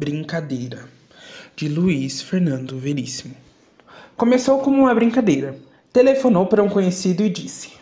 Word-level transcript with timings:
Brincadeira, 0.00 0.88
de 1.56 1.68
Luiz 1.68 2.22
Fernando 2.22 2.78
Veríssimo. 2.78 3.34
Começou 4.16 4.60
como 4.60 4.82
uma 4.82 4.94
brincadeira. 4.94 5.58
Telefonou 5.92 6.46
para 6.46 6.62
um 6.62 6.68
conhecido 6.68 7.24
e 7.24 7.28
disse: 7.28 7.72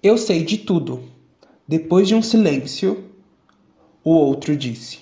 Eu 0.00 0.16
sei 0.16 0.44
de 0.44 0.58
tudo. 0.58 1.02
Depois 1.66 2.06
de 2.06 2.14
um 2.14 2.22
silêncio, 2.22 3.04
o 4.04 4.10
outro 4.10 4.56
disse: 4.56 5.00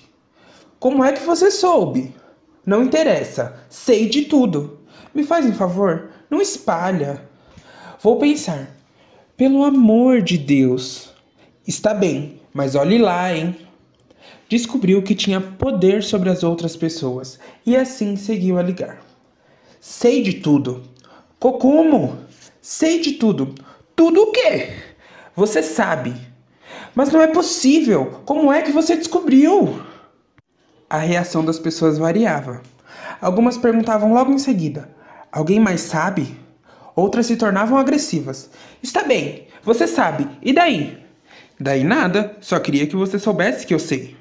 Como 0.79 1.03
é 1.03 1.13
que 1.13 1.23
você 1.23 1.51
soube? 1.51 2.15
Não 2.65 2.83
interessa, 2.83 3.55
sei 3.69 4.09
de 4.09 4.23
tudo. 4.23 4.79
Me 5.13 5.23
faz 5.23 5.45
um 5.45 5.53
favor, 5.53 6.09
não 6.31 6.41
espalha. 6.41 7.21
Vou 8.01 8.17
pensar. 8.17 8.75
Pelo 9.37 9.63
amor 9.63 10.23
de 10.23 10.35
Deus. 10.35 11.11
Está 11.67 11.93
bem, 11.93 12.41
mas 12.51 12.73
olhe 12.73 12.97
lá, 12.97 13.31
hein? 13.31 13.68
Descobriu 14.47 15.03
que 15.03 15.13
tinha 15.13 15.39
poder 15.39 16.03
sobre 16.03 16.29
as 16.29 16.43
outras 16.43 16.75
pessoas 16.75 17.39
e 17.65 17.75
assim 17.75 18.15
seguiu 18.15 18.57
a 18.57 18.63
ligar. 18.63 18.99
Sei 19.79 20.21
de 20.23 20.33
tudo. 20.33 20.83
Cocumo, 21.39 22.17
sei 22.61 22.99
de 22.99 23.13
tudo. 23.13 23.55
Tudo 23.95 24.21
o 24.21 24.31
quê? 24.31 24.73
Você 25.35 25.63
sabe. 25.63 26.13
Mas 26.95 27.11
não 27.11 27.21
é 27.21 27.27
possível. 27.27 28.21
Como 28.25 28.51
é 28.51 28.61
que 28.61 28.71
você 28.71 28.95
descobriu? 28.95 29.81
A 30.89 30.97
reação 30.97 31.45
das 31.45 31.59
pessoas 31.59 31.97
variava. 31.97 32.61
Algumas 33.21 33.57
perguntavam 33.57 34.13
logo 34.13 34.31
em 34.31 34.39
seguida: 34.39 34.89
Alguém 35.31 35.59
mais 35.59 35.81
sabe? 35.81 36.35
Outras 36.95 37.27
se 37.27 37.37
tornavam 37.37 37.77
agressivas. 37.77 38.49
Está 38.81 39.03
bem, 39.03 39.47
você 39.63 39.87
sabe. 39.87 40.27
E 40.41 40.51
daí? 40.51 40.97
Daí 41.59 41.83
nada, 41.83 42.35
só 42.41 42.59
queria 42.59 42.87
que 42.87 42.95
você 42.95 43.19
soubesse 43.19 43.65
que 43.65 43.73
eu 43.73 43.79
sei. 43.79 44.18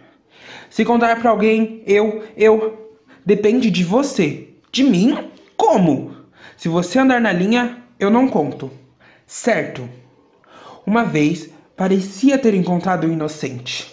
Se 0.71 0.85
contar 0.85 1.21
para 1.21 1.31
alguém, 1.31 1.83
eu, 1.87 2.25
eu. 2.37 2.97
Depende 3.25 3.71
de 3.71 3.85
você. 3.85 4.49
De 4.71 4.85
mim? 4.85 5.31
Como? 5.57 6.15
Se 6.57 6.69
você 6.69 6.99
andar 6.99 7.21
na 7.21 7.33
linha, 7.33 7.83
eu 7.99 8.11
não 8.11 8.29
conto. 8.29 8.71
Certo. 9.27 9.89
Uma 10.87 11.05
vez 11.05 11.51
parecia 11.77 12.39
ter 12.39 12.55
encontrado 12.55 13.07
um 13.07 13.13
inocente. 13.13 13.87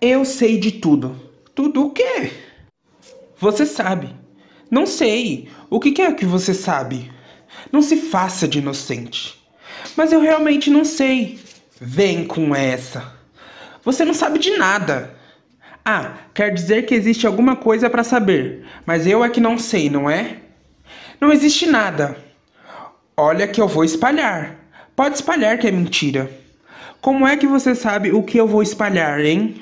Eu 0.00 0.24
sei 0.24 0.58
de 0.58 0.72
tudo. 0.72 1.20
Tudo 1.54 1.86
o 1.86 1.90
quê? 1.90 2.32
Você 3.38 3.66
sabe. 3.66 4.14
Não 4.70 4.86
sei. 4.86 5.48
O 5.68 5.78
que 5.78 6.00
é 6.00 6.12
que 6.12 6.24
você 6.24 6.54
sabe? 6.54 7.10
Não 7.70 7.82
se 7.82 7.96
faça 7.96 8.48
de 8.48 8.58
inocente. 8.58 9.40
Mas 9.96 10.12
eu 10.12 10.20
realmente 10.20 10.70
não 10.70 10.84
sei. 10.84 11.38
Vem 11.80 12.24
com 12.24 12.54
essa. 12.54 13.12
Você 13.84 14.04
não 14.04 14.14
sabe 14.14 14.38
de 14.38 14.56
nada. 14.56 15.14
Ah, 15.84 16.14
quer 16.32 16.54
dizer 16.54 16.86
que 16.86 16.94
existe 16.94 17.26
alguma 17.26 17.56
coisa 17.56 17.90
para 17.90 18.04
saber, 18.04 18.64
mas 18.86 19.06
eu 19.06 19.24
é 19.24 19.28
que 19.28 19.40
não 19.40 19.58
sei, 19.58 19.90
não 19.90 20.08
é? 20.08 20.36
Não 21.20 21.32
existe 21.32 21.66
nada. 21.66 22.16
Olha 23.16 23.48
que 23.48 23.60
eu 23.60 23.66
vou 23.66 23.84
espalhar. 23.84 24.56
Pode 24.94 25.16
espalhar 25.16 25.58
que 25.58 25.66
é 25.66 25.72
mentira. 25.72 26.30
Como 27.00 27.26
é 27.26 27.36
que 27.36 27.46
você 27.48 27.74
sabe 27.74 28.12
o 28.12 28.22
que 28.22 28.38
eu 28.38 28.46
vou 28.46 28.62
espalhar, 28.62 29.20
hein? 29.20 29.60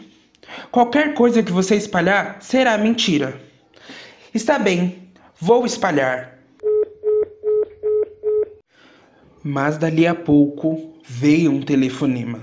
Qualquer 0.70 1.14
coisa 1.14 1.42
que 1.42 1.52
você 1.52 1.74
espalhar 1.74 2.36
será 2.41 2.76
mentira. 2.76 3.41
Está 4.34 4.58
bem, 4.58 5.10
vou 5.41 5.64
espalhar. 5.64 6.38
Mas 9.42 9.78
dali 9.78 10.06
a 10.06 10.14
pouco 10.14 10.94
veio 11.02 11.50
um 11.50 11.62
telefonema. 11.62 12.41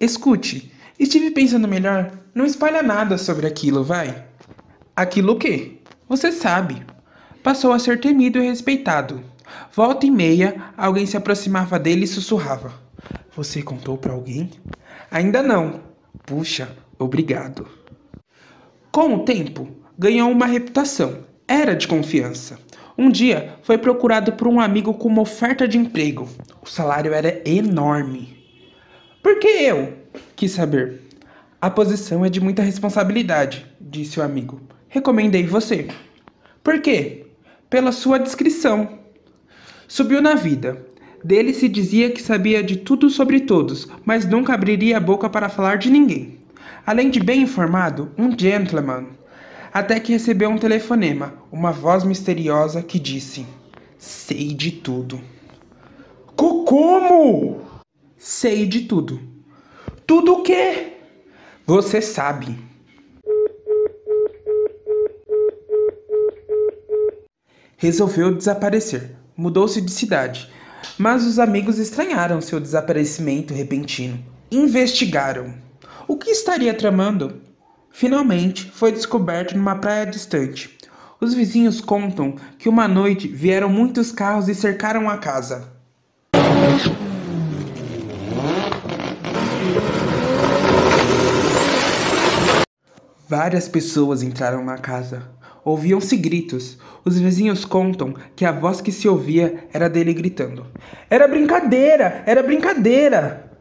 Escute, 0.00 0.72
estive 0.98 1.30
pensando 1.30 1.68
melhor. 1.68 2.10
Não 2.34 2.46
espalha 2.46 2.82
nada 2.82 3.18
sobre 3.18 3.46
aquilo, 3.46 3.84
vai. 3.84 4.24
Aquilo 4.96 5.34
o 5.34 5.38
quê? 5.38 5.76
Você 6.08 6.32
sabe. 6.32 6.82
Passou 7.42 7.70
a 7.70 7.78
ser 7.78 8.00
temido 8.00 8.38
e 8.38 8.46
respeitado. 8.46 9.22
Volta 9.74 10.06
e 10.06 10.10
meia, 10.10 10.72
alguém 10.74 11.04
se 11.04 11.18
aproximava 11.18 11.78
dele 11.78 12.04
e 12.04 12.08
sussurrava: 12.08 12.72
Você 13.36 13.62
contou 13.62 13.98
para 13.98 14.14
alguém? 14.14 14.50
Ainda 15.10 15.42
não. 15.42 15.82
Puxa, 16.24 16.74
obrigado. 16.98 17.68
Com 18.90 19.16
o 19.16 19.24
tempo, 19.26 19.68
ganhou 19.98 20.30
uma 20.30 20.46
reputação. 20.46 21.18
Era 21.46 21.76
de 21.76 21.86
confiança. 21.86 22.58
Um 22.96 23.10
dia 23.10 23.58
foi 23.62 23.76
procurado 23.76 24.32
por 24.32 24.48
um 24.48 24.60
amigo 24.60 24.94
com 24.94 25.08
uma 25.08 25.20
oferta 25.20 25.68
de 25.68 25.76
emprego. 25.76 26.26
O 26.62 26.66
salário 26.66 27.12
era 27.12 27.42
enorme. 27.44 28.39
Por 29.22 29.38
que 29.38 29.48
eu? 29.48 29.92
Quis 30.34 30.52
saber. 30.52 31.02
A 31.60 31.68
posição 31.68 32.24
é 32.24 32.30
de 32.30 32.40
muita 32.40 32.62
responsabilidade, 32.62 33.66
disse 33.78 34.18
o 34.18 34.22
amigo. 34.22 34.60
Recomendei 34.88 35.46
você. 35.46 35.88
Por 36.64 36.80
quê? 36.80 37.26
Pela 37.68 37.92
sua 37.92 38.18
descrição. 38.18 38.98
Subiu 39.86 40.22
na 40.22 40.34
vida. 40.34 40.86
Dele 41.22 41.52
se 41.52 41.68
dizia 41.68 42.10
que 42.10 42.22
sabia 42.22 42.62
de 42.62 42.76
tudo 42.76 43.10
sobre 43.10 43.40
todos, 43.40 43.86
mas 44.06 44.24
nunca 44.24 44.54
abriria 44.54 44.96
a 44.96 45.00
boca 45.00 45.28
para 45.28 45.50
falar 45.50 45.76
de 45.76 45.90
ninguém. 45.90 46.38
Além 46.86 47.10
de 47.10 47.20
bem 47.20 47.42
informado, 47.42 48.10
um 48.16 48.36
gentleman. 48.36 49.06
Até 49.70 50.00
que 50.00 50.12
recebeu 50.12 50.48
um 50.48 50.56
telefonema, 50.56 51.34
uma 51.52 51.72
voz 51.72 52.04
misteriosa 52.04 52.82
que 52.82 52.98
disse: 52.98 53.46
Sei 53.98 54.54
de 54.54 54.70
tudo. 54.72 55.20
Como? 56.34 57.69
Sei 58.22 58.66
de 58.66 58.80
tudo. 58.82 59.18
Tudo 60.06 60.34
o 60.34 60.42
quê? 60.42 60.92
Você 61.64 62.02
sabe. 62.02 62.54
Resolveu 67.78 68.34
desaparecer. 68.34 69.16
Mudou-se 69.34 69.80
de 69.80 69.90
cidade. 69.90 70.52
Mas 70.98 71.24
os 71.24 71.38
amigos 71.38 71.78
estranharam 71.78 72.42
seu 72.42 72.60
desaparecimento 72.60 73.54
repentino. 73.54 74.22
Investigaram. 74.50 75.54
O 76.06 76.18
que 76.18 76.30
estaria 76.30 76.74
tramando? 76.74 77.40
Finalmente, 77.90 78.70
foi 78.70 78.92
descoberto 78.92 79.56
numa 79.56 79.76
praia 79.76 80.04
distante. 80.04 80.76
Os 81.18 81.32
vizinhos 81.32 81.80
contam 81.80 82.36
que 82.58 82.68
uma 82.68 82.86
noite 82.86 83.26
vieram 83.26 83.70
muitos 83.70 84.12
carros 84.12 84.46
e 84.46 84.54
cercaram 84.54 85.08
a 85.08 85.16
casa. 85.16 85.79
Várias 93.30 93.68
pessoas 93.68 94.24
entraram 94.24 94.64
na 94.64 94.76
casa. 94.76 95.22
Ouviam-se 95.64 96.16
gritos. 96.16 96.76
Os 97.04 97.16
vizinhos 97.16 97.64
contam 97.64 98.12
que 98.34 98.44
a 98.44 98.50
voz 98.50 98.80
que 98.80 98.90
se 98.90 99.06
ouvia 99.06 99.68
era 99.72 99.88
dele 99.88 100.12
gritando: 100.12 100.66
Era 101.08 101.28
brincadeira! 101.28 102.24
Era 102.26 102.42
brincadeira! 102.42 103.56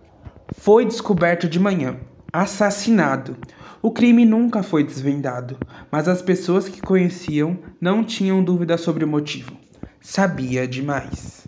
Foi 0.49 0.85
descoberto 0.85 1.47
de 1.47 1.59
manhã, 1.59 1.99
assassinado. 2.33 3.37
O 3.79 3.91
crime 3.91 4.25
nunca 4.25 4.63
foi 4.63 4.83
desvendado, 4.83 5.59
mas 5.91 6.07
as 6.07 6.23
pessoas 6.23 6.67
que 6.67 6.81
conheciam 6.81 7.59
não 7.79 8.03
tinham 8.03 8.43
dúvida 8.43 8.75
sobre 8.75 9.05
o 9.05 9.07
motivo. 9.07 9.55
Sabia 10.01 10.67
demais. 10.67 11.47